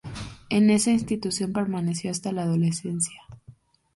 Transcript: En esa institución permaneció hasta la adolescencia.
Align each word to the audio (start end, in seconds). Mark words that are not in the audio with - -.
En 0.49 0.71
esa 0.71 0.89
institución 0.89 1.53
permaneció 1.53 2.09
hasta 2.09 2.31
la 2.31 2.41
adolescencia. 2.41 3.21